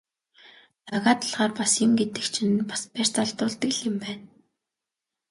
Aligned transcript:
Цагаа 0.87 1.15
тулахаар 1.19 1.51
бас 1.59 1.73
юм 1.85 1.91
гэдэг 1.99 2.25
чинь 2.33 2.55
бас 2.69 2.81
барьц 2.93 3.15
алдуулдаг 3.23 3.71
л 3.77 3.81
юм 3.89 3.95
байна. 4.03 4.25